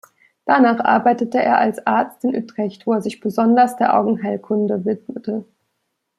Danach 0.45 0.79
arbeitete 0.79 1.37
er 1.43 1.59
als 1.59 1.85
Arzt 1.85 2.23
in 2.23 2.35
Utrecht, 2.35 2.87
wo 2.87 2.93
er 2.93 3.03
sich 3.03 3.19
besonders 3.19 3.75
der 3.77 3.95
Augenheilkunde 3.95 4.83
widmete. 4.83 5.45